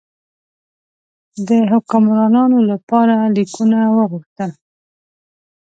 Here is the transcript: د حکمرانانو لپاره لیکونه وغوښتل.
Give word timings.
د 1.47 1.49
حکمرانانو 1.71 2.59
لپاره 2.71 3.15
لیکونه 3.35 3.79
وغوښتل. 3.95 4.51